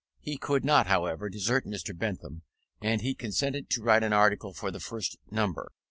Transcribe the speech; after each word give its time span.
He 0.19 0.35
could 0.39 0.65
not, 0.65 0.87
however, 0.87 1.29
desert 1.29 1.63
Mr. 1.67 1.95
Bentham, 1.95 2.41
and 2.81 3.01
he 3.01 3.13
consented 3.13 3.69
to 3.69 3.83
write 3.83 4.03
an 4.03 4.13
article 4.13 4.51
for 4.51 4.71
the 4.71 4.79
first 4.79 5.15
number. 5.29 5.71